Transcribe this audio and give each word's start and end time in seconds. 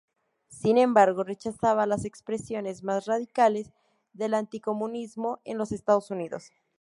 Sin 0.49 0.79
embargo, 0.79 1.23
rechazaba 1.23 1.85
las 1.85 2.05
expresiones 2.05 2.81
más 2.81 3.05
radicales 3.05 3.71
del 4.13 4.33
anticomunismo 4.33 5.39
en 5.45 5.59
los 5.59 5.71
Estados 5.71 6.09
Unidos. 6.09 6.49